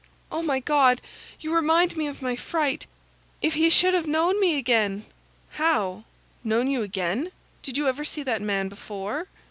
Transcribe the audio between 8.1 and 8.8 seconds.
that man